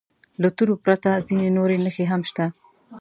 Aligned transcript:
له 0.41 0.49
تورو 0.57 0.73
پرته 0.83 1.09
ځینې 1.27 1.47
نورې 1.57 1.77
نښې 1.83 2.05
هم 2.11 2.21
شته. 2.29 2.45